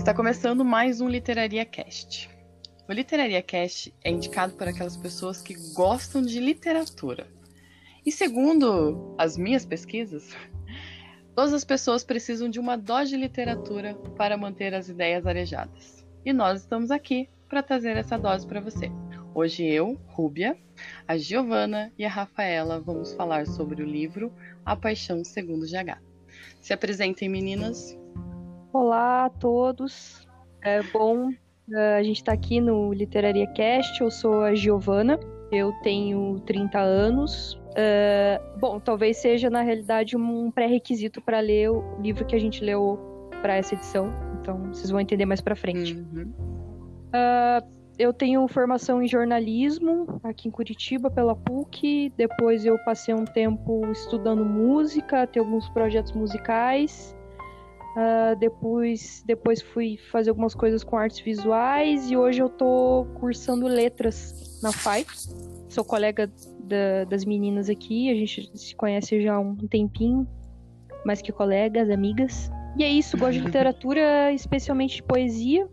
[0.00, 2.30] Está começando mais um Literaria Cast.
[2.88, 7.26] O Literaria Cast é indicado para aquelas pessoas que gostam de literatura.
[8.04, 10.34] E segundo as minhas pesquisas,
[11.36, 16.02] todas as pessoas precisam de uma dose de literatura para manter as ideias arejadas.
[16.24, 18.90] E nós estamos aqui para trazer essa dose para você.
[19.34, 20.56] Hoje eu, Rúbia,
[21.06, 24.32] a Giovana e a Rafaela vamos falar sobre o livro
[24.64, 26.00] A Paixão Segundo GH.
[26.58, 27.99] Se apresentem, meninas.
[28.72, 30.28] Olá a todos.
[30.62, 31.32] É bom
[31.72, 34.00] é, a gente estar tá aqui no Literaria Cast.
[34.00, 35.18] Eu sou a Giovana.
[35.50, 37.60] Eu tenho 30 anos.
[37.74, 42.62] É, bom, talvez seja na realidade um pré-requisito para ler o livro que a gente
[42.62, 44.12] leu para essa edição.
[44.40, 45.94] Então vocês vão entender mais para frente.
[45.94, 46.32] Uhum.
[47.08, 52.12] Uh, eu tenho formação em jornalismo aqui em Curitiba pela PUC.
[52.16, 57.16] Depois eu passei um tempo estudando música, tenho alguns projetos musicais.
[57.90, 63.66] Uh, depois, depois fui fazer algumas coisas com artes visuais e hoje eu tô cursando
[63.66, 65.04] letras na FAI.
[65.68, 70.26] Sou colega da, das meninas aqui, a gente se conhece já há um tempinho,
[71.04, 72.48] mais que colegas, amigas.
[72.76, 75.68] E é isso, gosto de literatura, especialmente de poesia.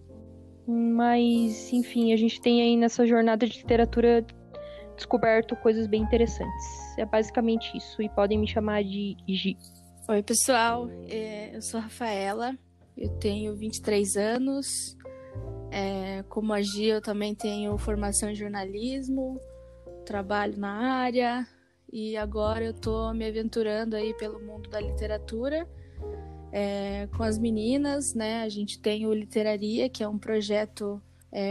[0.67, 4.25] Mas, enfim, a gente tem aí nessa jornada de literatura
[4.95, 6.97] descoberto coisas bem interessantes.
[6.97, 9.55] É basicamente isso, e podem me chamar de Gi.
[10.09, 10.89] Oi, pessoal.
[11.09, 12.57] É, eu sou a Rafaela,
[12.95, 14.95] eu tenho 23 anos.
[15.69, 19.37] É, como a Gia, eu também tenho formação em jornalismo,
[20.05, 21.45] trabalho na área
[21.91, 25.67] e agora eu tô me aventurando aí pelo mundo da literatura
[26.53, 28.43] é, com as meninas, né?
[28.43, 31.01] A gente tem o Literaria, que é um projeto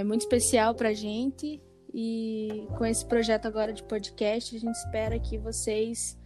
[0.07, 5.37] muito especial pra gente e com esse projeto agora de podcast, a gente espera que
[5.37, 6.17] vocês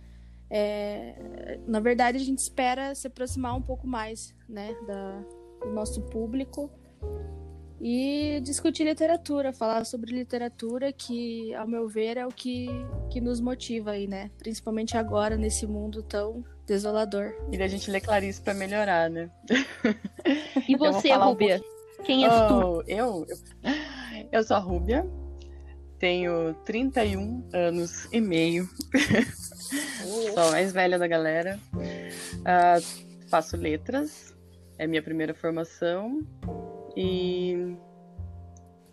[0.51, 5.23] é, na verdade, a gente espera se aproximar um pouco mais né, da,
[5.61, 6.70] do nosso público
[7.81, 12.69] e discutir literatura, falar sobre literatura, que, ao meu ver, é o que,
[13.10, 14.31] que nos motiva aí, né?
[14.39, 17.33] Principalmente agora, nesse mundo tão desolador.
[17.50, 19.31] E a gente lê Clarice para melhorar, né?
[20.69, 21.62] E você, Rúbia?
[21.99, 22.84] Um Quem és oh, tu?
[22.87, 23.37] Eu, eu,
[24.31, 25.06] eu sou a Rúbia,
[25.99, 28.69] tenho 31 anos e meio.
[30.34, 31.58] Sou a mais velha da galera.
[31.75, 34.36] Uh, faço letras,
[34.78, 36.26] é minha primeira formação.
[36.97, 37.76] E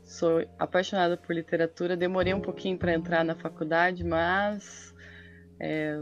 [0.03, 1.97] sou apaixonada por literatura.
[1.97, 4.93] Demorei um pouquinho para entrar na faculdade, mas
[5.59, 5.99] é,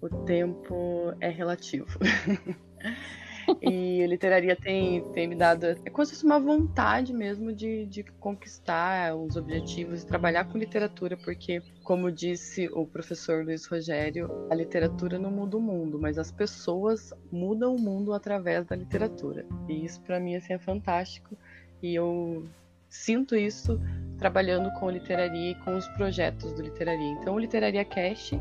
[0.00, 1.98] o tempo é relativo.
[3.62, 5.64] e a literaria tem, tem me dado.
[5.66, 10.58] É como se fosse uma vontade mesmo de, de conquistar os objetivos e trabalhar com
[10.58, 16.18] literatura, porque, como disse o professor Luiz Rogério, a literatura não muda o mundo, mas
[16.18, 19.44] as pessoas mudam o mundo através da literatura.
[19.68, 21.36] E isso, para mim, assim, é fantástico.
[21.82, 22.44] E eu
[22.88, 23.80] sinto isso
[24.18, 27.12] trabalhando com literaria e com os projetos do Literaria.
[27.12, 28.38] Então, o Literaria Cast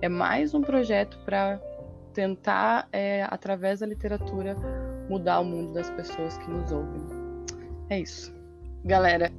[0.00, 1.60] é mais um projeto para
[2.18, 4.56] tentar, é, através da literatura,
[5.08, 7.00] mudar o mundo das pessoas que nos ouvem.
[7.88, 8.34] É isso.
[8.84, 9.30] Galera,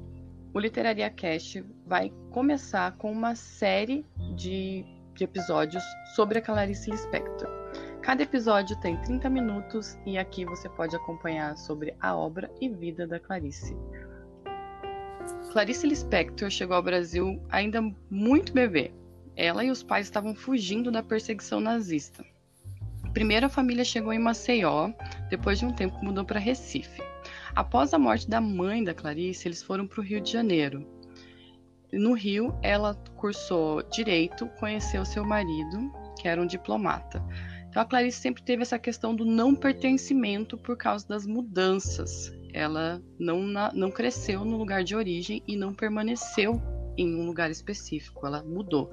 [0.54, 5.84] o Literaria Cast vai começar com uma série de, de episódios
[6.16, 7.50] sobre a Clarice Lispector.
[8.02, 13.06] Cada episódio tem 30 minutos e aqui você pode acompanhar sobre a obra e vida
[13.06, 13.76] da Clarice.
[15.52, 18.94] Clarice Lispector chegou ao Brasil ainda muito bebê.
[19.36, 22.24] Ela e os pais estavam fugindo da perseguição nazista.
[23.20, 24.94] Primeiro a família chegou em Maceió,
[25.30, 27.04] depois de um tempo mudou para Recife.
[27.54, 30.88] Após a morte da mãe da Clarice, eles foram para o Rio de Janeiro.
[31.92, 37.22] No Rio, ela cursou direito, conheceu seu marido, que era um diplomata.
[37.68, 42.32] Então a Clarice sempre teve essa questão do não pertencimento por causa das mudanças.
[42.54, 43.42] Ela não,
[43.74, 46.62] não cresceu no lugar de origem e não permaneceu
[46.98, 48.90] em um lugar específico, ela mudou.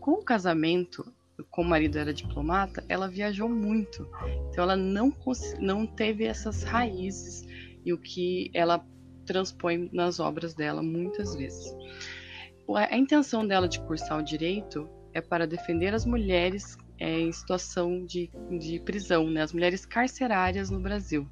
[0.00, 1.12] Com o casamento,
[1.44, 4.08] como o marido era diplomata, ela viajou muito.
[4.48, 5.12] Então ela não,
[5.60, 7.44] não teve essas raízes
[7.84, 8.84] e o que ela
[9.24, 11.74] transpõe nas obras dela muitas vezes.
[12.74, 18.04] A intenção dela de cursar o direito é para defender as mulheres é, em situação
[18.04, 21.26] de, de prisão, né, as mulheres carcerárias no Brasil.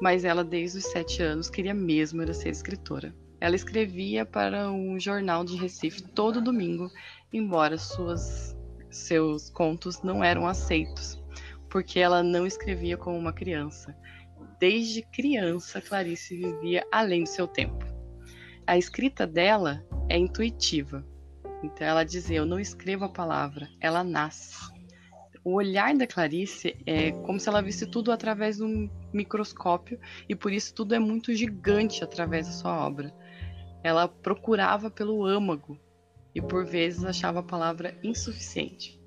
[0.00, 3.14] Mas ela, desde os sete anos, queria mesmo era ser escritora.
[3.40, 6.90] Ela escrevia para um jornal de Recife todo domingo,
[7.32, 8.53] embora suas
[8.94, 11.22] seus contos não eram aceitos,
[11.68, 13.96] porque ela não escrevia como uma criança.
[14.58, 17.84] Desde criança, Clarice vivia além do seu tempo.
[18.66, 21.04] A escrita dela é intuitiva.
[21.62, 24.72] Então ela dizia: Eu não escrevo a palavra, ela nasce.
[25.42, 30.34] O olhar da Clarice é como se ela visse tudo através de um microscópio e
[30.34, 33.12] por isso tudo é muito gigante através da sua obra.
[33.82, 35.78] Ela procurava pelo âmago
[36.34, 39.00] e por vezes achava a palavra insuficiente.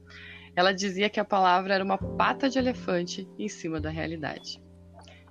[0.55, 4.61] Ela dizia que a palavra era uma pata de elefante em cima da realidade.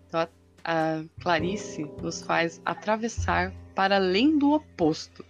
[0.06, 0.28] Então a,
[0.64, 5.24] a Clarice nos faz atravessar para além do oposto.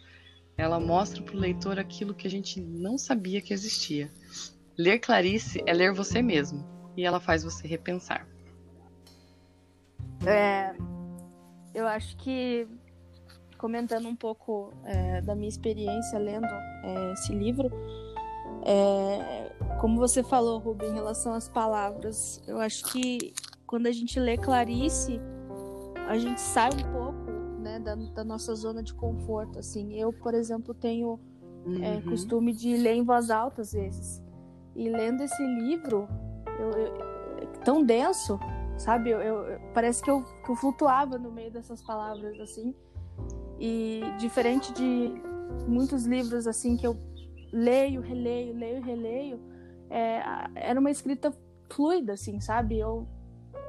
[0.58, 4.10] Ela mostra para o leitor aquilo que a gente não sabia que existia.
[4.76, 6.66] Ler Clarice é ler você mesmo
[6.96, 8.26] e ela faz você repensar.
[10.26, 10.74] É,
[11.74, 12.66] eu acho que
[13.56, 17.70] comentando um pouco é, da minha experiência lendo é, esse livro,
[18.64, 23.32] é, como você falou, Rubem, em relação às palavras, eu acho que
[23.66, 25.20] quando a gente lê Clarice,
[26.08, 27.30] a gente sai um pouco
[27.60, 29.58] né, da, da nossa zona de conforto.
[29.58, 31.18] Assim, eu, por exemplo, tenho
[31.82, 32.10] é, uhum.
[32.10, 34.22] costume de ler em voz alta às vezes.
[34.74, 36.08] E lendo esse livro,
[36.58, 38.38] eu, eu, tão denso,
[38.76, 39.10] sabe?
[39.10, 42.74] Eu, eu, parece que eu, que eu flutuava no meio dessas palavras, assim.
[43.58, 45.12] E diferente de
[45.66, 46.96] muitos livros assim que eu
[47.52, 49.40] leio, releio, leio, releio,
[49.88, 50.22] é,
[50.54, 51.32] era uma escrita
[51.70, 52.78] fluida, assim, sabe?
[52.78, 53.06] Eu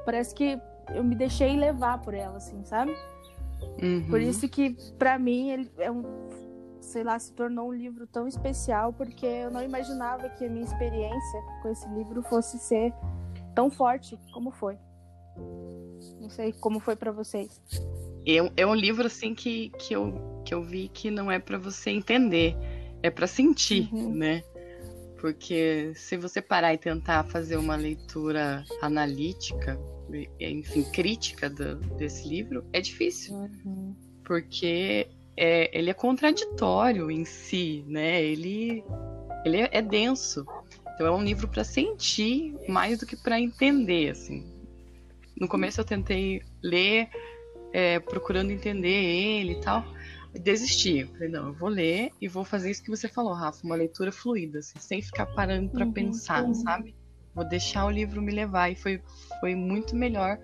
[0.04, 0.60] parece que
[0.94, 2.94] eu me deixei levar por ela, assim, sabe?
[3.82, 4.06] Uhum.
[4.08, 6.02] Por isso que para mim ele é um,
[6.80, 10.64] sei lá, se tornou um livro tão especial porque eu não imaginava que a minha
[10.64, 12.92] experiência com esse livro fosse ser
[13.54, 14.78] tão forte como foi.
[16.20, 17.60] Não sei como foi para vocês.
[18.26, 21.56] É, é um livro assim que, que, eu, que eu vi que não é para
[21.56, 22.54] você entender,
[23.02, 24.14] é para sentir, uhum.
[24.14, 24.42] né?
[25.20, 29.78] Porque se você parar e tentar fazer uma leitura analítica,
[30.38, 33.34] enfim, crítica do, desse livro, é difícil.
[33.34, 33.96] Uhum.
[34.24, 38.22] Porque é, ele é contraditório em si, né?
[38.22, 38.84] Ele,
[39.44, 40.44] ele é, é denso.
[40.94, 44.57] Então é um livro para sentir mais do que para entender, assim.
[45.40, 47.08] No começo eu tentei ler
[47.72, 49.84] é, procurando entender ele e tal.
[50.32, 50.98] Desisti.
[50.98, 53.74] Eu falei, não, eu vou ler e vou fazer isso que você falou, Rafa, uma
[53.74, 56.54] leitura fluida, assim, sem ficar parando para uhum, pensar, uhum.
[56.54, 56.94] sabe?
[57.34, 58.70] Vou deixar o livro me levar.
[58.70, 59.02] E foi,
[59.40, 60.38] foi muito melhor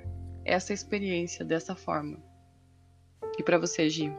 [0.45, 2.19] essa experiência dessa forma.
[3.39, 4.13] E para você, Gi?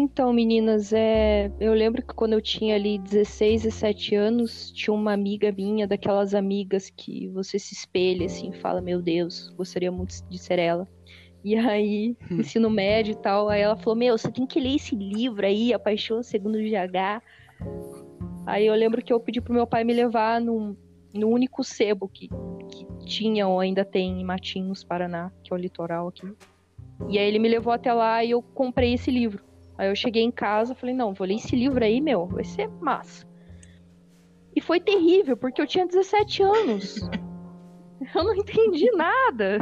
[0.00, 1.50] Então, meninas, é...
[1.58, 6.34] eu lembro que quando eu tinha ali 16, 17 anos, tinha uma amiga minha, daquelas
[6.34, 10.86] amigas que você se espelha assim, fala, meu Deus, gostaria muito de ser ela.
[11.42, 14.94] E aí, ensino médio e tal, aí ela falou: Meu, você tem que ler esse
[14.94, 17.20] livro aí, A Paixão Segundo GH.
[18.46, 20.76] Aí eu lembro que eu pedi pro meu pai me levar num,
[21.12, 22.28] no único sebo que,
[22.70, 26.32] que tinha ou ainda tem em Matinhos, Paraná, que é o litoral aqui.
[27.08, 29.47] E aí ele me levou até lá e eu comprei esse livro.
[29.78, 32.68] Aí eu cheguei em casa falei, não, vou ler esse livro aí, meu, vai ser
[32.80, 33.24] massa.
[34.54, 37.00] E foi terrível, porque eu tinha 17 anos.
[38.14, 39.58] eu não entendi nada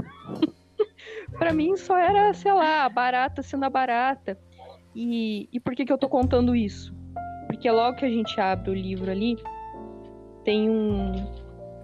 [1.38, 4.38] para mim só era, sei lá, barata sendo a barata.
[4.94, 6.94] E, e por que, que eu tô contando isso?
[7.46, 9.36] Porque logo que a gente abre o livro ali,
[10.44, 11.12] tem um,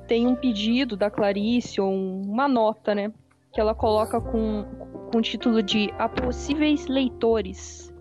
[0.06, 3.12] tem um pedido da Clarice, ou uma nota, né?
[3.52, 4.64] Que ela coloca com,
[5.10, 7.91] com o título de A Possíveis Leitores.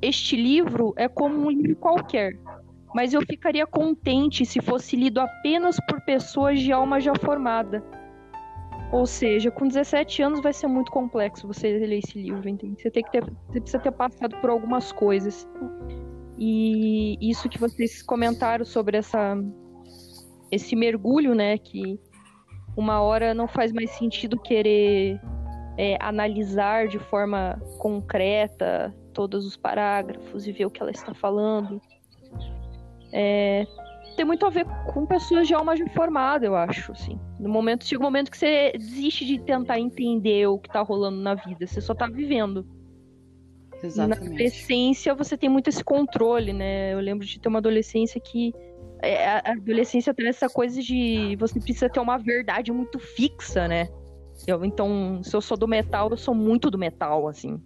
[0.00, 2.38] Este livro é como um livro qualquer,
[2.94, 7.82] mas eu ficaria contente se fosse lido apenas por pessoas de alma já formada
[8.90, 12.80] ou seja, com 17 anos vai ser muito complexo você ler esse livro, entende?
[12.80, 15.46] Você tem que ter, você precisa ter passado por algumas coisas.
[16.38, 19.36] E isso que vocês comentaram sobre essa
[20.50, 22.00] esse mergulho, né, que
[22.74, 25.20] uma hora não faz mais sentido querer
[25.76, 31.80] é, analisar de forma concreta todos os parágrafos e ver o que ela está falando.
[33.12, 33.66] É,
[34.16, 37.18] tem muito a ver com pessoas de alma formada, eu acho, assim.
[37.38, 41.18] No momento, chega um momento que você desiste de tentar entender o que tá rolando
[41.18, 42.66] na vida, você só tá vivendo.
[43.82, 44.20] Exatamente.
[44.20, 46.92] Na adolescência, você tem muito esse controle, né?
[46.92, 48.52] Eu lembro de ter uma adolescência que
[49.00, 53.88] é, a adolescência tem essa coisa de você precisa ter uma verdade muito fixa, né?
[54.46, 57.60] Eu, então, se eu sou do metal, eu sou muito do metal, assim.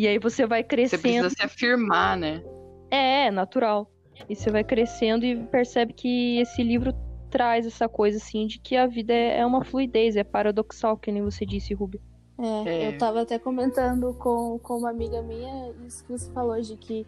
[0.00, 0.98] E aí você vai crescendo.
[0.98, 2.42] Você precisa se afirmar, né?
[2.90, 3.86] É, natural.
[4.30, 6.94] E você vai crescendo e percebe que esse livro
[7.28, 11.12] traz essa coisa assim de que a vida é, é uma fluidez, é paradoxal, que
[11.12, 12.00] nem você disse, Ruby.
[12.38, 16.58] É, é, eu tava até comentando com, com uma amiga minha isso que você falou,
[16.58, 17.06] de que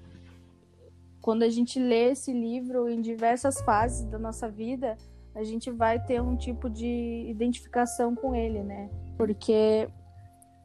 [1.22, 4.98] quando a gente lê esse livro em diversas fases da nossa vida,
[5.34, 8.90] a gente vai ter um tipo de identificação com ele, né?
[9.16, 9.88] Porque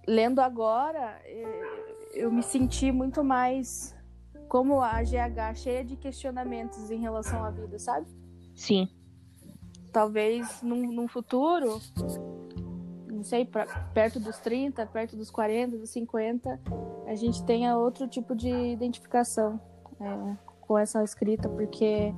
[0.05, 1.21] lendo agora,
[2.13, 3.95] eu me senti muito mais
[4.47, 8.07] como a GH cheia de questionamentos em relação à vida, sabe?
[8.55, 8.89] Sim.
[9.91, 11.79] talvez num, num futuro,
[13.11, 16.59] não sei, pra, perto dos 30, perto dos 40, dos 50,
[17.05, 19.59] a gente tenha outro tipo de identificação
[19.99, 22.13] é, com essa escrita, porque,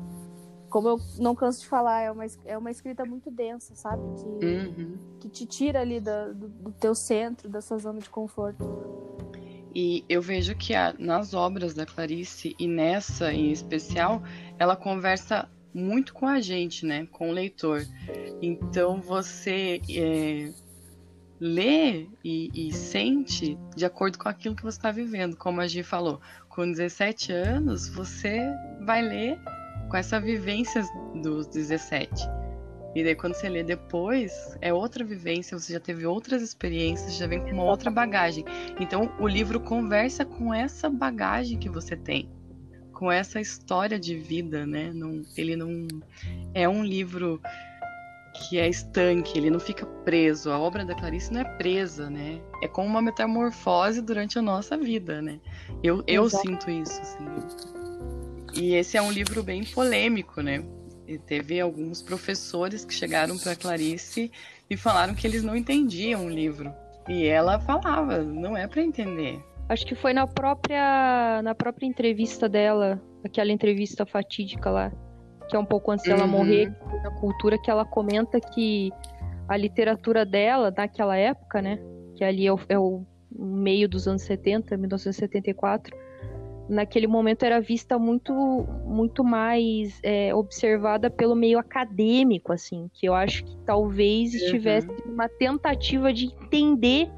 [0.70, 4.02] como eu não canso de falar, é uma, é uma escrita muito densa, sabe?
[4.18, 4.98] Que, uhum.
[5.20, 8.64] que te tira ali do, do, do teu centro, da sua zona de conforto.
[9.74, 14.24] E eu vejo que a, nas obras da Clarice, e nessa em especial,
[14.58, 17.08] ela conversa muito com a gente, né?
[17.12, 17.86] Com o leitor.
[18.42, 20.52] Então você é,
[21.40, 25.36] lê e, e, sente de acordo com aquilo que você está vivendo.
[25.38, 28.42] Como a Gi falou, com 17 anos, você
[28.86, 29.40] vai ler
[29.90, 30.84] com essa vivência
[31.22, 32.28] dos 17.
[32.96, 34.32] E daí quando você lê depois,
[34.62, 38.44] é outra vivência, você já teve outras experiências, já vem com uma outra bagagem.
[38.80, 42.30] Então o livro conversa com essa bagagem que você tem,
[42.94, 44.92] com essa história de vida, né?
[44.94, 45.88] Não, ele não
[46.54, 47.40] é um livro
[48.34, 50.50] que é estanque, ele não fica preso.
[50.50, 52.42] A obra da Clarice não é presa, né?
[52.64, 55.40] É como uma metamorfose durante a nossa vida, né?
[55.84, 57.26] Eu, eu sinto isso, assim.
[58.56, 60.64] E esse é um livro bem polêmico, né?
[61.10, 64.32] E teve alguns professores que chegaram para Clarice
[64.70, 66.72] e falaram que eles não entendiam o livro.
[67.08, 69.44] E ela falava, não é para entender.
[69.68, 74.92] Acho que foi na própria na própria entrevista dela, aquela entrevista fatídica lá,
[75.50, 76.30] que é um pouco antes dela uhum.
[76.30, 76.72] morrer,
[77.04, 78.92] na cultura que ela comenta que
[79.48, 81.80] a literatura dela naquela época, né,
[82.16, 85.98] que ali é o, é o meio dos anos 70, 1974,
[86.70, 88.34] naquele momento era vista muito
[88.86, 95.14] muito mais é, observada pelo meio acadêmico assim que eu acho que talvez estivesse uhum.
[95.14, 97.10] uma tentativa de entender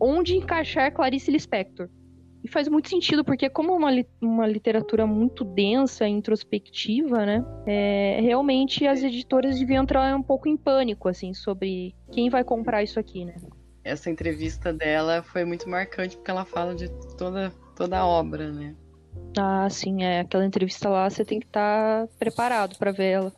[0.00, 1.88] onde encaixar Clarice Lispector.
[2.44, 8.20] E faz muito sentido porque como é uma, uma literatura muito densa introspectiva né é,
[8.22, 13.00] realmente as editoras deviam entrar um pouco em pânico assim sobre quem vai comprar isso
[13.00, 13.34] aqui né.
[13.82, 18.76] Essa entrevista dela foi muito marcante porque ela fala de toda toda a obra né
[19.38, 20.20] ah, sim, é.
[20.20, 23.32] Aquela entrevista lá você tem que estar tá preparado para ver ela.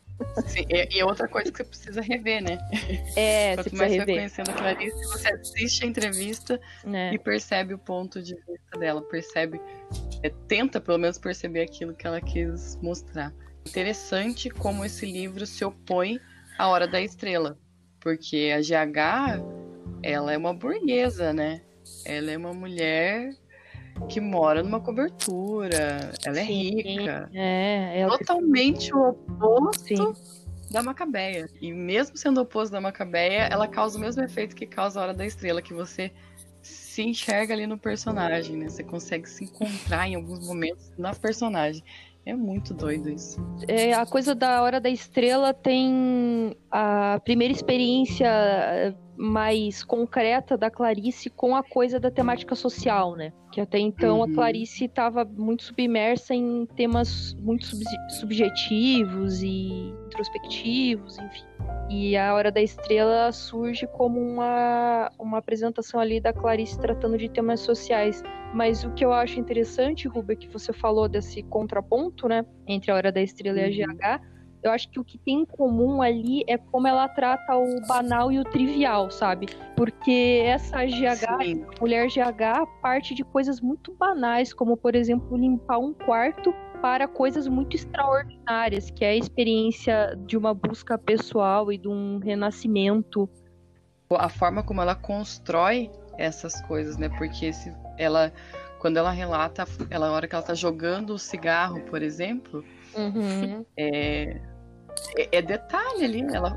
[0.46, 2.58] Sim, e, outra coisa que você precisa rever, né?
[3.16, 6.60] É, Quanto você mais você vai conhecendo a Clarice, você assiste a entrevista
[6.92, 7.14] é.
[7.14, 9.60] e percebe o ponto de vista dela, percebe,
[10.22, 13.32] é, tenta pelo menos perceber aquilo que ela quis mostrar.
[13.66, 16.18] Interessante como esse livro se opõe
[16.58, 17.56] à Hora da Estrela,
[18.00, 19.40] porque a GH,
[20.02, 21.62] ela é uma burguesa, né?
[22.04, 23.34] Ela é uma mulher
[24.08, 27.30] que mora numa cobertura, ela é rica.
[27.32, 28.18] É, ela...
[28.18, 30.72] Totalmente o oposto Sim.
[30.72, 31.48] da Macabeia.
[31.60, 35.14] E mesmo sendo oposto da Macabeia, ela causa o mesmo efeito que causa a Hora
[35.14, 36.12] da Estrela, que você
[36.62, 38.68] se enxerga ali no personagem, né?
[38.68, 41.82] Você consegue se encontrar em alguns momentos na personagem.
[42.26, 43.40] É muito doido isso.
[43.66, 48.28] É, a coisa da Hora da Estrela tem a primeira experiência
[49.16, 53.32] mais concreta da Clarice com a coisa da temática social, né?
[53.58, 54.22] Que até então uhum.
[54.22, 61.44] a Clarice estava muito submersa em temas muito sub subjetivos e introspectivos, enfim.
[61.90, 67.28] E a Hora da Estrela surge como uma, uma apresentação ali da Clarice tratando de
[67.28, 68.22] temas sociais.
[68.54, 72.94] Mas o que eu acho interessante, Ruba, que você falou desse contraponto, né, entre a
[72.94, 73.66] Hora da Estrela uhum.
[73.66, 74.22] e a GH,
[74.62, 78.32] eu acho que o que tem em comum ali é como ela trata o banal
[78.32, 79.46] e o trivial, sabe?
[79.76, 81.66] Porque essa GH, Sim.
[81.80, 87.48] mulher GH, parte de coisas muito banais, como por exemplo limpar um quarto para coisas
[87.48, 93.28] muito extraordinárias, que é a experiência de uma busca pessoal e de um renascimento.
[94.10, 97.08] A forma como ela constrói essas coisas, né?
[97.10, 98.32] Porque se ela,
[98.78, 102.64] quando ela relata, ela, a hora que ela tá jogando o cigarro, por exemplo,
[102.96, 103.64] Uhum.
[103.76, 104.40] É,
[105.16, 106.56] é, é, detalhe ali, ela,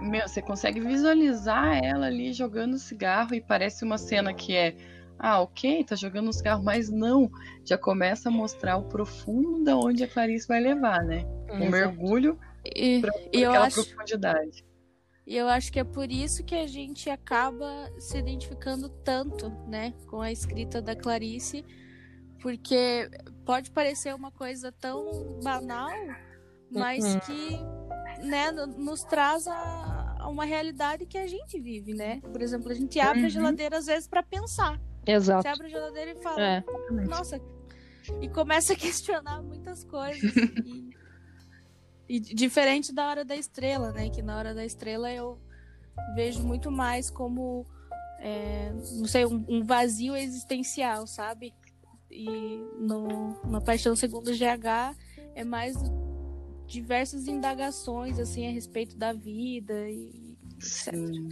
[0.00, 4.76] meu, você consegue visualizar ela ali jogando cigarro e parece uma cena que é
[5.22, 7.30] ah, ok, tá jogando um cigarro, mas não,
[7.64, 11.24] já começa a mostrar o profundo da onde a Clarice vai levar, né?
[11.52, 14.64] Um mergulho e, pra, e aquela acho, profundidade.
[15.24, 19.94] E eu acho que é por isso que a gente acaba se identificando tanto, né,
[20.08, 21.64] com a escrita da Clarice,
[22.40, 23.08] porque
[23.44, 25.92] pode parecer uma coisa tão banal,
[26.68, 27.20] mas uhum.
[27.20, 27.60] que
[28.22, 32.20] né, nos traz a, a, uma realidade que a gente vive, né?
[32.20, 33.26] Por exemplo, a gente abre uhum.
[33.26, 34.80] a geladeira às vezes para pensar.
[35.06, 35.42] Exato.
[35.42, 36.64] Você abre a geladeira e fala, é.
[37.08, 37.40] nossa,
[38.20, 40.32] e começa a questionar muitas coisas.
[42.08, 44.08] e, e diferente da hora da estrela, né?
[44.10, 45.38] Que na hora da estrela eu
[46.14, 47.66] vejo muito mais como,
[48.20, 51.54] é, não sei, um, um vazio existencial, sabe?
[52.10, 52.26] E
[52.78, 54.96] no, na Paixão Segundo GH
[55.34, 55.74] é mais
[56.72, 60.94] diversas indagações assim a respeito da vida e etc.
[60.94, 61.28] Sim.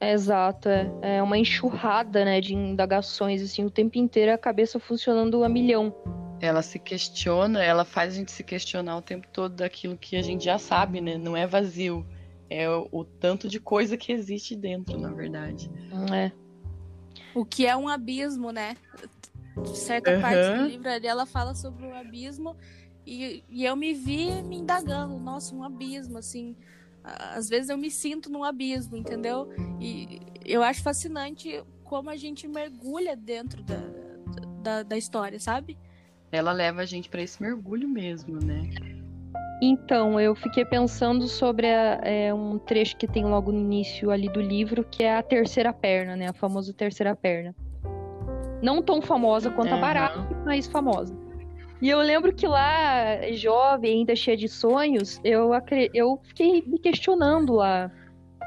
[0.00, 1.16] Exato, é.
[1.16, 5.92] é uma enxurrada, né, de indagações, assim, o tempo inteiro a cabeça funcionando a milhão.
[6.40, 10.22] Ela se questiona, ela faz a gente se questionar o tempo todo daquilo que a
[10.22, 11.18] gente já sabe, né?
[11.18, 12.06] Não é vazio.
[12.48, 15.68] É o, o tanto de coisa que existe dentro, na verdade.
[16.14, 16.30] É.
[17.34, 18.76] O que é um abismo, né?
[19.74, 20.20] Certa uhum.
[20.20, 22.56] parte do livro ali ela fala sobre o abismo
[23.08, 26.54] e, e eu me vi me indagando, nossa, um abismo, assim.
[27.02, 29.48] Às vezes eu me sinto num abismo, entendeu?
[29.80, 33.80] E eu acho fascinante como a gente mergulha dentro da,
[34.62, 35.78] da, da história, sabe?
[36.30, 38.68] Ela leva a gente para esse mergulho mesmo, né?
[39.62, 44.28] Então, eu fiquei pensando sobre a, é, um trecho que tem logo no início ali
[44.28, 46.28] do livro, que é a terceira perna, né?
[46.28, 47.56] A famosa terceira perna.
[48.62, 49.78] Não tão famosa quanto uhum.
[49.78, 51.27] a barata, mas famosa.
[51.80, 55.50] E eu lembro que lá, jovem, ainda cheia de sonhos, eu,
[55.94, 57.90] eu fiquei me questionando lá.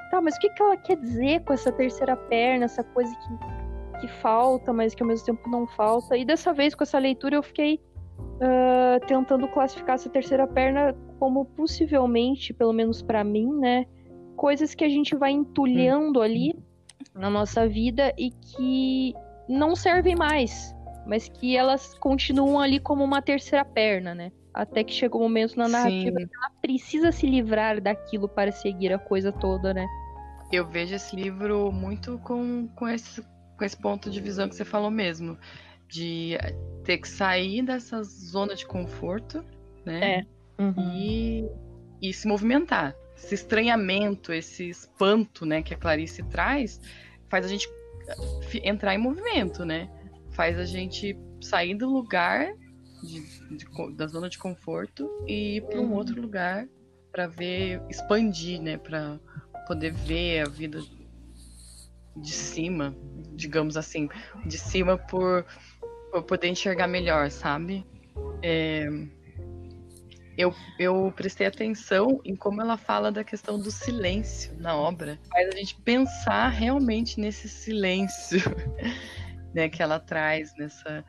[0.10, 4.02] Tá, mas o que, que ela quer dizer com essa terceira perna, essa coisa que,
[4.02, 6.18] que falta, mas que ao mesmo tempo não falta?
[6.18, 7.80] E dessa vez, com essa leitura, eu fiquei
[8.20, 13.86] uh, tentando classificar essa terceira perna como possivelmente, pelo menos para mim, né?
[14.36, 16.24] Coisas que a gente vai entulhando hum.
[16.24, 16.56] ali
[17.16, 19.14] na nossa vida e que
[19.48, 24.32] não servem mais mas que elas continuam ali como uma terceira perna, né?
[24.54, 26.28] Até que chega o um momento na narrativa Sim.
[26.28, 29.88] que ela precisa se livrar daquilo para seguir a coisa toda, né?
[30.52, 33.22] Eu vejo esse livro muito com, com, esse,
[33.58, 35.38] com esse ponto de visão que você falou mesmo.
[35.88, 36.38] De
[36.86, 39.44] ter que sair dessa zona de conforto,
[39.86, 40.20] né?
[40.20, 40.26] É.
[40.62, 40.94] Uhum.
[40.94, 41.50] E,
[42.02, 42.96] e se movimentar.
[43.16, 46.80] Esse estranhamento, esse espanto, né, que a Clarice traz,
[47.30, 47.70] faz a gente
[48.64, 49.90] entrar em movimento, né?
[50.32, 52.54] Faz a gente sair do lugar
[53.04, 55.94] de, de, da zona de conforto e ir para um uhum.
[55.94, 56.68] outro lugar
[57.12, 59.20] para ver expandir, né, para
[59.68, 60.82] poder ver a vida
[62.16, 62.96] de cima,
[63.34, 64.10] digamos assim,
[64.46, 65.46] de cima por,
[66.12, 67.86] por poder enxergar melhor, sabe?
[68.44, 68.88] É,
[70.38, 75.20] eu, eu prestei atenção em como ela fala da questão do silêncio na obra.
[75.30, 78.40] Faz a gente pensar realmente nesse silêncio
[79.54, 81.04] né, que ela traz nessa.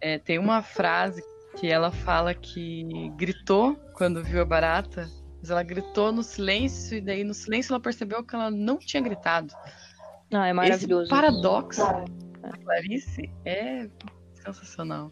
[0.00, 1.22] É, tem uma frase
[1.58, 7.00] que ela fala que gritou quando viu a barata, mas ela gritou no silêncio, e
[7.00, 9.52] daí no silêncio ela percebeu que ela não tinha gritado.
[10.32, 11.02] Ah, é maravilhoso.
[11.02, 11.82] Esse paradoxo
[12.40, 13.88] da Clarice é
[14.34, 15.10] sensacional.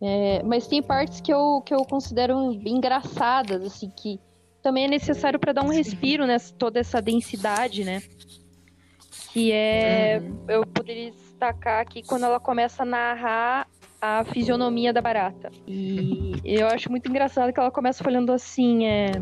[0.00, 4.20] É, mas tem partes que eu, que eu considero engraçadas, assim, que
[4.62, 8.02] também é necessário para dar um respiro nessa toda essa densidade, né?
[9.32, 10.20] Que é.
[10.22, 10.44] Uhum.
[10.48, 11.12] Eu poderia
[11.44, 13.66] destacar aqui quando ela começa a narrar
[14.00, 15.50] a fisionomia da barata.
[15.66, 19.12] E eu acho muito engraçado que ela começa falando assim: é,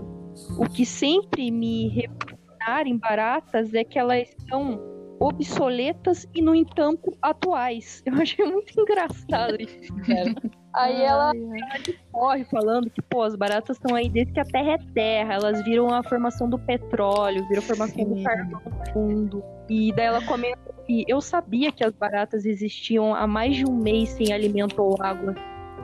[0.58, 4.80] o que sempre me reputar em baratas é que elas são
[5.20, 8.02] obsoletas e, no entanto, atuais.
[8.06, 10.34] Eu achei muito engraçado isso, cara.
[10.74, 14.72] Aí ela, ela corre falando que, pô, as baratas estão aí desde que a Terra
[14.72, 15.34] é Terra.
[15.34, 18.14] Elas viram a formação do petróleo, viram a formação Sim.
[18.14, 19.44] do carvão no fundo.
[19.68, 23.74] E daí ela comenta que eu sabia que as baratas existiam há mais de um
[23.74, 25.34] mês sem alimento ou água.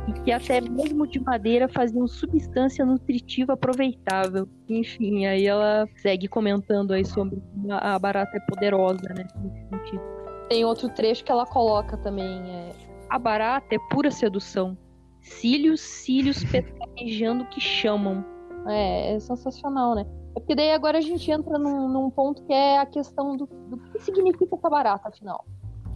[0.07, 4.47] E que até mesmo de madeira faziam substância nutritiva aproveitável.
[4.69, 9.27] Enfim, aí ela segue comentando aí sobre a barata é poderosa, né?
[9.43, 10.03] Nesse sentido.
[10.49, 12.73] Tem outro trecho que ela coloca também, é
[13.09, 14.77] a barata é pura sedução.
[15.23, 18.25] Cílios, cílios pestanejando que chamam.
[18.67, 20.07] É, é sensacional, né?
[20.39, 23.45] É porque daí agora a gente entra num, num ponto que é a questão do,
[23.45, 25.45] do, que significa essa barata, afinal.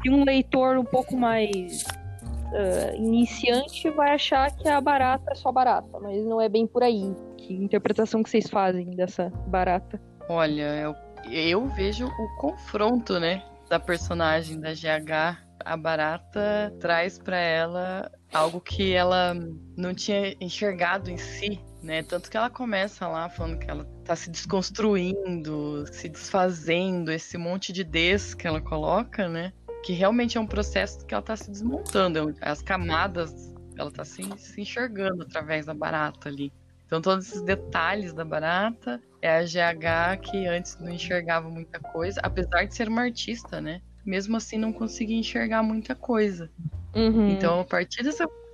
[0.05, 5.53] E um leitor um pouco mais uh, iniciante vai achar que a barata é só
[5.53, 7.15] barata, mas não é bem por aí.
[7.37, 10.03] Que interpretação que vocês fazem dessa barata?
[10.29, 10.95] Olha, eu,
[11.31, 18.61] eu vejo o confronto, né, da personagem da GH a barata traz para ela algo
[18.61, 19.33] que ela
[19.77, 22.03] não tinha enxergado em si, né?
[22.03, 27.73] Tanto que ela começa lá falando que ela tá se desconstruindo, se desfazendo, esse monte
[27.73, 29.53] de des que ela coloca, né?
[29.85, 34.23] Que realmente é um processo que ela tá se desmontando, as camadas, ela tá se,
[34.37, 36.53] se enxergando através da barata ali.
[36.87, 42.21] Então todos esses detalhes da barata é a GH que antes não enxergava muita coisa,
[42.23, 43.81] apesar de ser uma artista, né?
[44.05, 46.51] mesmo assim não conseguia enxergar muita coisa.
[46.95, 47.31] Uhum.
[47.31, 48.03] Então, a partir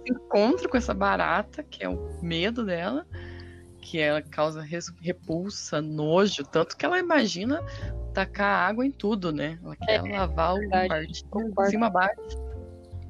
[0.09, 3.07] encontro com essa barata, que é o medo dela,
[3.81, 4.63] que ela causa
[5.01, 7.63] repulsa, nojo, tanto que ela imagina
[8.13, 9.59] tacar água em tudo, né?
[9.63, 12.49] Ela quer é, lavar o quarto de cima abaixo.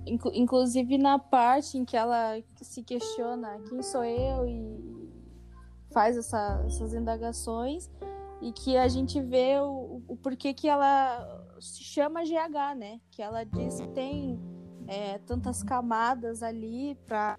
[0.06, 5.08] Inclusive na parte em que ela se questiona quem sou eu e
[5.92, 7.90] faz essa, essas indagações
[8.40, 13.00] e que a gente vê o, o porquê que ela se chama GH, né?
[13.10, 14.38] Que ela diz que tem
[14.88, 17.38] é, tantas camadas ali para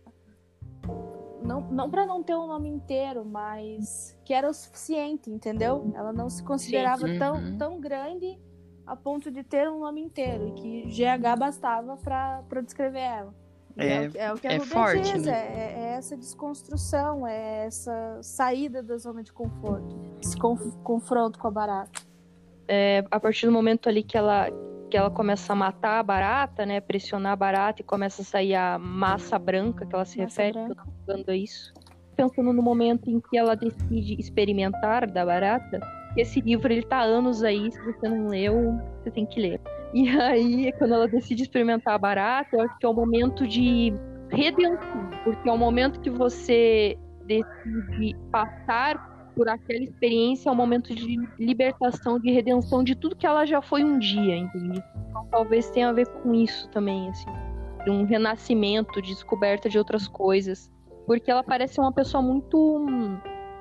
[1.44, 5.92] não, não para não ter o um nome inteiro, mas que era o suficiente, entendeu?
[5.96, 7.18] Ela não se considerava Sim.
[7.18, 7.58] tão, uhum.
[7.58, 8.40] tão grande
[8.86, 13.34] a ponto de ter um nome inteiro e que GH bastava para descrever ela.
[13.78, 15.32] É, é, é, o que a é forte, diz, né?
[15.32, 21.48] é, é, essa desconstrução, é essa saída da zona de conforto, esse conf confronto com
[21.48, 22.02] a barata.
[22.68, 24.48] É, a partir do momento ali que ela,
[24.90, 28.56] que ela começa a matar a barata, né, pressionar a barata e começa a sair
[28.56, 30.74] a massa branca, que ela se massa refere,
[31.06, 31.32] branca.
[31.32, 31.74] a isso.
[32.16, 35.80] Pensando no momento em que ela decide experimentar da barata,
[36.18, 39.62] esse livro ele tá há anos aí, se você não leu, você tem que ler.
[39.94, 43.94] E aí, quando ela decide experimentar a barata, eu acho que é o momento de
[44.32, 50.94] redenção, porque é o momento que você decide passar por aquela experiência, é um momento
[50.94, 54.84] de libertação, de redenção de tudo que ela já foi um dia, entende?
[55.08, 57.32] Então talvez tenha a ver com isso também, assim,
[57.86, 60.70] de um renascimento, de descoberta de outras coisas,
[61.08, 62.86] porque ela parece uma pessoa muito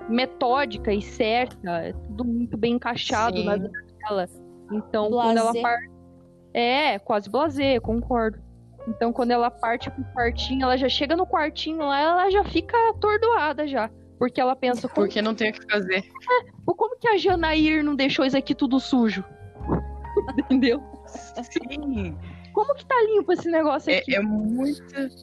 [0.09, 3.45] metódica e certa, é tudo muito bem encaixado Sim.
[3.45, 4.29] na vida dela.
[4.73, 5.91] Então, quando ela parte.
[6.53, 8.43] É, quase blazer, concordo.
[8.89, 12.77] Então, quando ela parte pro quartinho, ela já chega no quartinho lá, ela já fica
[12.91, 13.89] atordoada já.
[14.19, 14.89] Porque ela pensa.
[14.89, 15.99] Porque não tem o que fazer.
[15.99, 19.25] É, como que a Janair não deixou isso aqui tudo sujo?
[20.39, 20.83] Entendeu?
[21.07, 22.17] Sim.
[22.53, 24.15] Como que tá limpo esse negócio é, aqui?
[24.15, 24.83] É, é muito.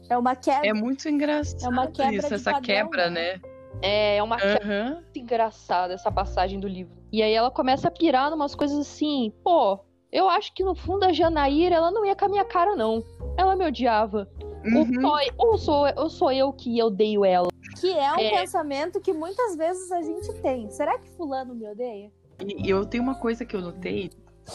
[0.09, 0.67] É uma quebra.
[0.69, 1.65] É muito engraçado.
[1.65, 3.41] É uma quebra isso, essa padrão, quebra, né?
[3.81, 4.93] É, é uma uhum.
[4.93, 6.95] muito engraçada essa passagem do livro.
[7.11, 9.79] E aí ela começa a pirar numas coisas assim, pô,
[10.11, 13.03] eu acho que no fundo a Janaíra, ela não ia com a minha cara, não.
[13.37, 14.29] Ela me odiava.
[14.65, 15.01] Uhum.
[15.37, 17.49] Ou, sou, ou sou eu que odeio ela.
[17.79, 18.39] Que é um é...
[18.39, 20.69] pensamento que muitas vezes a gente tem.
[20.69, 22.11] Será que fulano me odeia?
[22.39, 24.11] E eu tenho uma coisa que eu notei,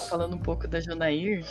[0.09, 1.45] falando um pouco da Janair,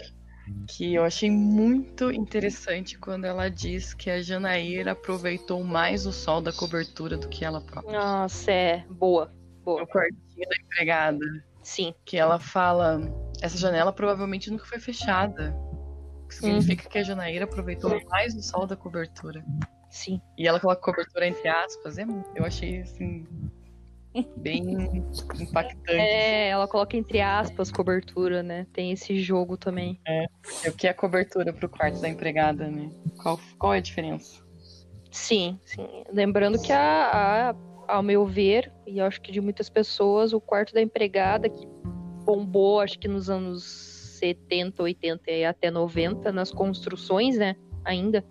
[0.68, 6.42] que eu achei muito interessante quando ela diz que a Janaíra aproveitou mais o sol
[6.42, 8.00] da cobertura do que ela própria.
[8.00, 8.86] Nossa, é.
[8.90, 9.32] Boa.
[9.64, 9.84] Boa.
[9.84, 11.26] O quartinho da empregada.
[11.64, 11.94] Sim.
[12.06, 13.02] Que ela fala.
[13.42, 15.56] Essa janela provavelmente nunca foi fechada.
[16.24, 16.92] O que significa hum.
[16.92, 19.44] que a Janaíra aproveitou mais o sol da cobertura.
[19.90, 20.22] Sim.
[20.38, 21.98] E ela coloca cobertura entre aspas.
[21.98, 23.26] É, eu achei assim
[24.38, 24.64] bem
[25.40, 26.00] impactante.
[26.00, 28.66] É, ela coloca entre aspas cobertura, né?
[28.74, 30.00] Tem esse jogo também.
[30.08, 30.26] É,
[30.66, 32.90] é o que é cobertura pro quarto da empregada, né?
[33.22, 34.44] Qual, qual é a diferença?
[35.12, 35.88] Sim, sim.
[36.12, 40.74] Lembrando que a, a, ao meu ver, e acho que de muitas pessoas, o quarto
[40.74, 41.68] da empregada que
[42.24, 43.64] bombou, acho que nos anos
[44.20, 47.56] 70, 80 e até 90 nas construções, né?
[47.84, 48.24] Ainda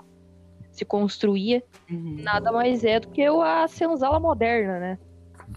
[0.79, 2.17] se construía, uhum.
[2.21, 4.99] nada mais é do que a senzala moderna, né?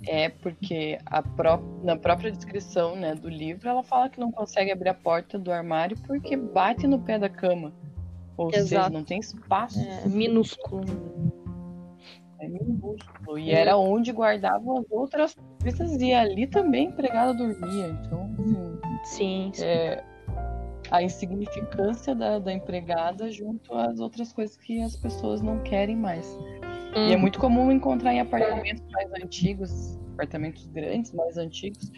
[0.08, 4.72] É porque a pró na própria descrição né, do livro ela fala que não consegue
[4.72, 7.74] abrir a porta do armário porque bate no pé da cama.
[8.38, 8.68] Ou Exato.
[8.68, 9.80] seja, não tem espaço.
[9.80, 10.86] É, minúsculo.
[12.40, 13.38] É minúsculo.
[13.38, 17.88] E era onde guardavam as outras coisas e ali também a empregada dormia.
[17.88, 18.32] Então,
[19.04, 19.64] assim, sim, sim.
[19.66, 20.04] É,
[20.92, 26.28] a insignificância da, da empregada junto às outras coisas que as pessoas não querem mais.
[26.96, 27.08] Hum.
[27.08, 27.22] E é uhum.
[27.22, 31.90] muito comum encontrar em apartamentos mais antigos, apartamentos grandes, mais antigos,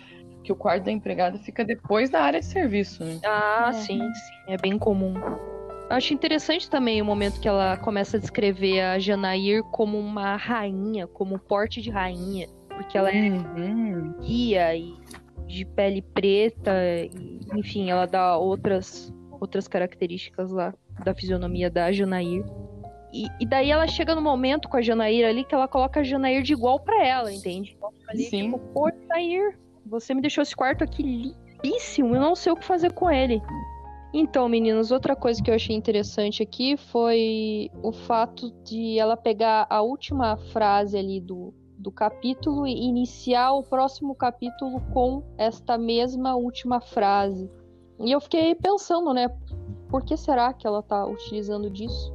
[0.43, 3.03] que o quarto da empregada fica depois da área de serviço.
[3.03, 3.19] Né?
[3.25, 3.73] Ah, é.
[3.73, 4.33] sim, sim.
[4.47, 5.15] É bem comum.
[5.89, 11.07] Acho interessante também o momento que ela começa a descrever a Janair como uma rainha,
[11.07, 12.47] como um porte de rainha.
[12.69, 14.13] Porque ela é uhum.
[14.21, 14.93] guia e
[15.47, 22.45] de pele preta, e, enfim, ela dá outras, outras características lá da fisionomia da Janair.
[23.11, 26.03] E, e, daí ela chega no momento com a Janaíra ali que ela coloca a
[26.03, 27.77] Janaíra de igual para ela, entende?
[28.09, 28.45] Ali, Sim.
[28.45, 32.65] Tipo, pô, Janair, você me deixou esse quarto aqui limpíssimo, eu não sei o que
[32.65, 33.41] fazer com ele.
[34.13, 39.65] Então, meninas, outra coisa que eu achei interessante aqui foi o fato de ela pegar
[39.69, 41.53] a última frase ali do,
[41.83, 47.51] do capítulo e iniciar o próximo capítulo com esta mesma última frase.
[47.99, 49.27] E eu fiquei pensando, né?
[49.89, 52.11] Por que será que ela tá utilizando disso?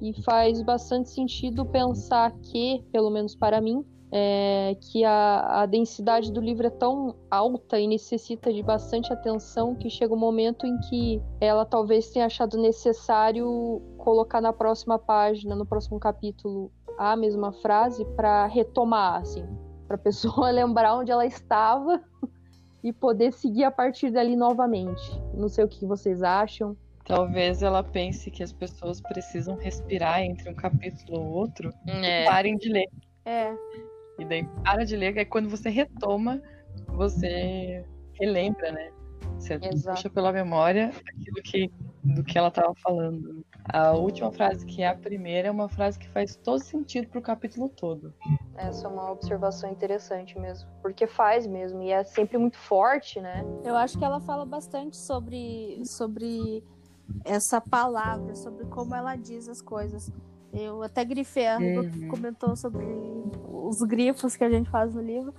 [0.00, 6.32] E faz bastante sentido pensar que, pelo menos para mim, é, que a, a, densidade
[6.32, 10.76] do livro é tão alta e necessita de bastante atenção que chega um momento em
[10.80, 17.50] que ela talvez tenha achado necessário colocar na próxima página, no próximo capítulo, a mesma
[17.50, 19.46] frase para retomar, assim,
[19.86, 22.02] para a pessoa lembrar onde ela estava
[22.84, 25.02] e poder seguir a partir dali novamente.
[25.32, 26.76] Não sei o que vocês acham.
[27.06, 32.22] Talvez ela pense que as pessoas precisam respirar entre um capítulo ou outro é.
[32.22, 32.88] e parem de ler.
[33.24, 33.54] É.
[34.18, 36.40] E daí para de ler, aí quando você retoma,
[36.88, 37.82] você
[38.20, 38.92] relembra, né?
[39.38, 39.96] Você Exato.
[39.96, 41.70] puxa pela memória aquilo que,
[42.02, 43.44] do que ela estava falando.
[43.64, 47.20] A última frase, que é a primeira, é uma frase que faz todo sentido pro
[47.20, 48.14] capítulo todo.
[48.56, 50.68] Essa é uma observação interessante mesmo.
[50.82, 53.44] Porque faz mesmo, e é sempre muito forte, né?
[53.64, 56.64] Eu acho que ela fala bastante sobre, sobre
[57.24, 60.10] essa palavra, sobre como ela diz as coisas.
[60.52, 62.08] Eu até grifei, a uhum.
[62.08, 62.84] comentou sobre
[63.46, 65.34] os grifos que a gente faz no livro.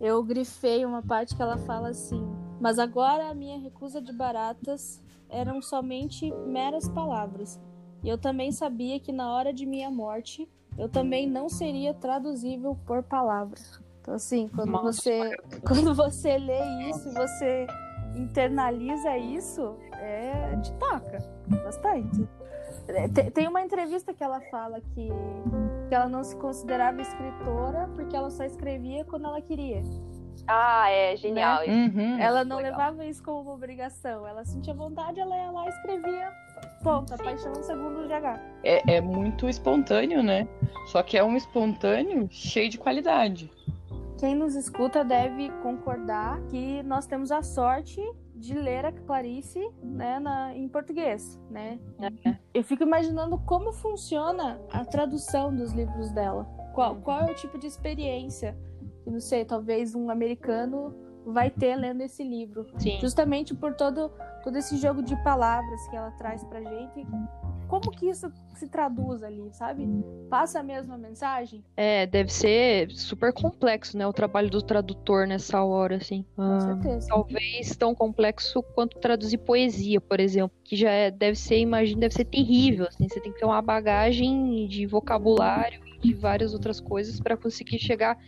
[0.00, 2.26] Eu grifei uma parte que ela fala assim:
[2.60, 7.60] Mas agora a minha recusa de baratas eram somente meras palavras.
[8.02, 12.78] E eu também sabia que na hora de minha morte eu também não seria traduzível
[12.86, 13.80] por palavras.
[14.00, 15.36] Então, assim, quando Nossa, você
[15.66, 17.66] quando você lê isso, você
[18.14, 21.18] internaliza isso, é de toca
[21.64, 22.26] bastante.
[22.86, 25.08] É, tem uma entrevista que ela fala que,
[25.88, 29.82] que ela não se considerava escritora porque ela só escrevia quando ela queria.
[30.46, 31.66] Ah, é genial.
[31.66, 31.72] Né?
[31.72, 32.72] Uhum, ela não legal.
[32.72, 34.26] levava isso como uma obrigação.
[34.26, 36.32] Ela sentia vontade, ela ia lá e escrevia.
[36.82, 38.40] Ponto, a paixão no segundo de H.
[38.64, 40.48] É, é muito espontâneo, né?
[40.86, 43.50] Só que é um espontâneo cheio de qualidade.
[44.18, 48.02] Quem nos escuta deve concordar que nós temos a sorte
[48.34, 51.78] de ler a Clarice né, na, em português, né?
[52.24, 52.36] É.
[52.54, 56.44] Eu fico imaginando como funciona a tradução dos livros dela.
[56.74, 58.56] Qual, qual é o tipo de experiência
[59.08, 60.94] que, não sei, talvez um americano
[61.24, 62.66] vai ter lendo esse livro.
[62.78, 62.98] Sim.
[63.00, 64.10] Justamente por todo,
[64.44, 67.06] todo esse jogo de palavras que ela traz pra gente
[67.68, 69.86] como que isso se traduz ali, sabe?
[70.30, 71.62] Passa a mesma mensagem?
[71.76, 74.06] É, deve ser super complexo, né?
[74.06, 76.24] O trabalho do tradutor nessa hora, assim.
[76.34, 77.08] Com ah, certeza.
[77.08, 82.14] Talvez tão complexo quanto traduzir poesia, por exemplo, que já é, deve ser, imagino, deve
[82.14, 83.06] ser terrível, assim.
[83.06, 87.78] Você tem que ter uma bagagem de vocabulário e de várias outras coisas para conseguir
[87.78, 88.18] chegar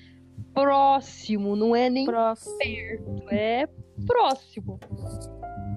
[0.54, 2.56] próximo, não é nem próximo.
[2.58, 3.68] perto, é
[4.06, 4.78] próximo.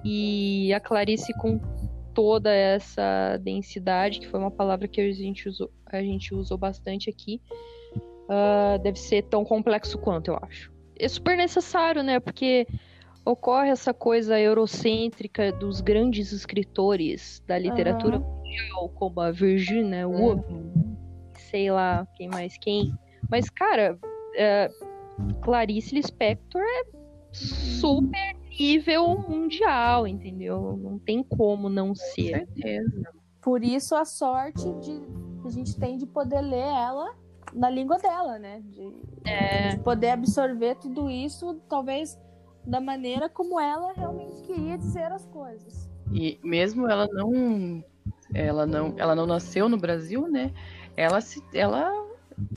[0.04, 1.60] E a Clarice com
[2.14, 7.10] toda essa densidade, que foi uma palavra que a gente usou, a gente usou bastante
[7.10, 7.40] aqui,
[7.96, 10.72] uh, deve ser tão complexo quanto, eu acho.
[10.96, 12.20] É super necessário, né?
[12.20, 12.66] Porque
[13.24, 18.24] ocorre essa coisa eurocêntrica dos grandes escritores da literatura uhum.
[18.24, 20.96] mundial, como a Virginia Woolf, uhum.
[21.50, 22.92] sei lá quem mais quem.
[23.28, 23.98] Mas, cara,
[24.34, 26.84] uh, Clarice Lispector é
[27.32, 30.78] super nível mundial, entendeu?
[30.80, 32.46] Não tem como não ser.
[32.46, 33.12] Com certeza.
[33.42, 35.00] Por isso a sorte de,
[35.42, 37.14] que a gente tem de poder ler ela
[37.52, 38.60] na língua dela, né?
[38.64, 38.92] De,
[39.24, 39.68] é...
[39.70, 42.18] de poder absorver tudo isso, talvez
[42.64, 45.90] da maneira como ela realmente queria dizer as coisas.
[46.12, 47.84] E mesmo ela não
[48.32, 50.52] ela não ela não nasceu no Brasil, né?
[50.96, 51.90] Ela se ela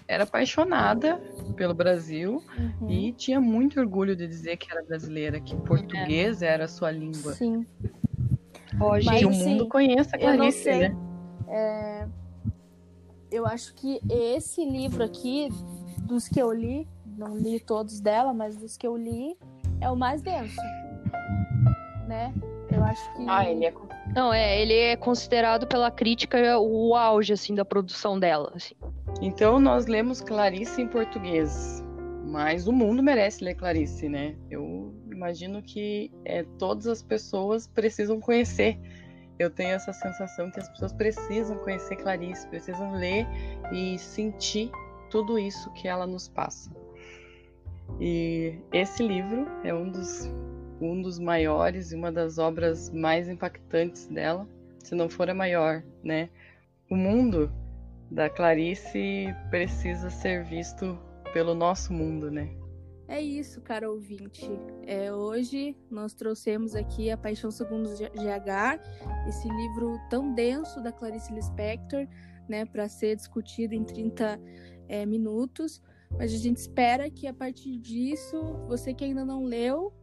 [0.07, 1.17] era apaixonada
[1.55, 2.89] pelo Brasil uhum.
[2.89, 6.47] e tinha muito orgulho de dizer que era brasileira, que português é.
[6.47, 7.33] era a sua língua.
[7.33, 7.65] Sim.
[8.79, 10.95] Hoje que o mundo sim, conheça a Clarice, né?
[11.47, 12.07] É...
[13.31, 15.49] Eu acho que esse livro aqui,
[16.03, 16.87] dos que eu li,
[17.17, 19.37] não li todos dela, mas dos que eu li,
[19.81, 20.61] é o mais denso.
[22.07, 22.33] Né?
[22.71, 23.25] Eu acho que.
[23.27, 23.73] Ah, ele é.
[24.13, 28.75] Não, é, ele é considerado pela crítica o auge, assim, da produção dela, assim.
[29.21, 31.84] Então nós lemos Clarice em português,
[32.25, 34.36] mas o mundo merece ler Clarice, né?
[34.49, 38.77] Eu imagino que é, todas as pessoas precisam conhecer.
[39.39, 43.25] Eu tenho essa sensação que as pessoas precisam conhecer Clarice, precisam ler
[43.71, 44.69] e sentir
[45.10, 46.71] tudo isso que ela nos passa.
[47.99, 50.32] E esse livro é um dos,
[50.80, 54.47] um dos maiores e uma das obras mais impactantes dela,
[54.80, 56.30] se não for a maior, né?
[56.89, 57.51] O mundo
[58.09, 60.97] da Clarice precisa ser visto
[61.33, 62.49] pelo nosso mundo, né?
[63.07, 64.49] É isso, cara ouvinte.
[64.85, 68.81] É, hoje nós trouxemos aqui A Paixão Segundo GH,
[69.27, 72.05] esse livro tão denso da Clarice Lispector,
[72.49, 74.39] né, para ser discutido em 30
[74.89, 75.81] é, minutos.
[76.17, 79.93] Mas a gente espera que a partir disso, você que ainda não leu,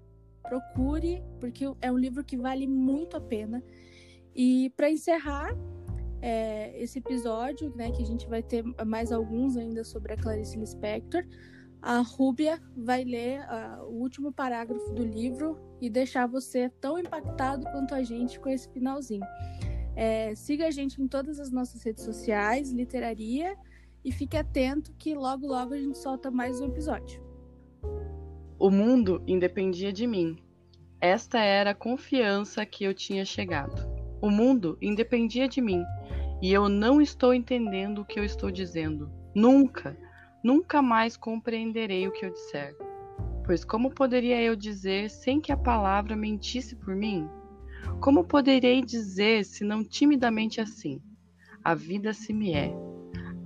[0.42, 3.62] procure, porque é um livro que vale muito a pena.
[4.34, 5.54] E para encerrar,
[6.26, 10.56] é, esse episódio, né, que a gente vai ter mais alguns ainda sobre a Clarice
[10.56, 11.22] Lispector,
[11.82, 17.66] a Rúbia vai ler uh, o último parágrafo do livro e deixar você tão impactado
[17.70, 19.26] quanto a gente com esse finalzinho.
[19.94, 23.54] É, siga a gente em todas as nossas redes sociais, literaria,
[24.02, 27.22] e fique atento que logo logo a gente solta mais um episódio.
[28.58, 30.38] O mundo independia de mim.
[31.02, 33.93] Esta era a confiança que eu tinha chegado.
[34.24, 35.84] O mundo independia de mim
[36.40, 39.12] e eu não estou entendendo o que eu estou dizendo.
[39.34, 39.94] Nunca.
[40.42, 42.74] Nunca mais compreenderei o que eu disser.
[43.44, 47.28] Pois como poderia eu dizer sem que a palavra mentisse por mim?
[48.00, 51.02] Como poderei dizer se não timidamente assim?
[51.62, 52.72] A vida se me é.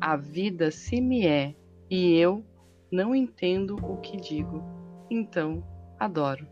[0.01, 1.57] A vida se me é,
[1.91, 2.47] e eu
[2.89, 4.63] não entendo o que digo.
[5.11, 5.61] Então,
[5.99, 6.47] adoro.